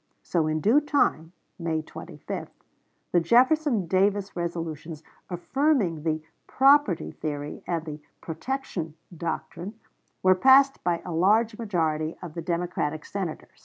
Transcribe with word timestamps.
So 0.23 0.47
in 0.47 0.61
due 0.61 0.81
time 0.81 1.31
(May 1.59 1.83
25) 1.83 2.49
the 3.11 3.19
Jefferson 3.19 3.85
Davis 3.85 4.35
resolutions, 4.35 5.03
affirming 5.29 6.01
the 6.01 6.23
"property" 6.47 7.11
theory 7.11 7.63
and 7.67 7.85
the 7.85 8.01
"protection" 8.19 8.95
doctrine, 9.15 9.75
were 10.23 10.33
passed 10.33 10.83
by 10.83 11.03
a 11.05 11.11
large 11.13 11.55
majority 11.59 12.17
of 12.19 12.33
the 12.33 12.41
Democratic 12.41 13.05
Senators. 13.05 13.59